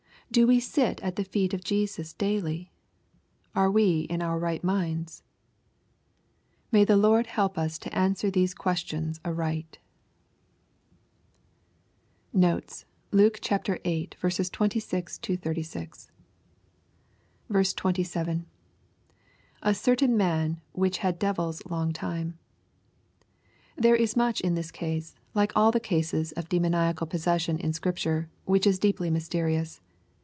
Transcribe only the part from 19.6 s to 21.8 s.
[A certain man, which had devils